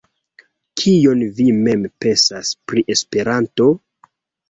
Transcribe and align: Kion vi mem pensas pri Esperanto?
Kion 0.81 1.21
vi 1.41 1.47
mem 1.69 1.85
pensas 2.07 2.53
pri 2.67 2.87
Esperanto? 2.99 3.73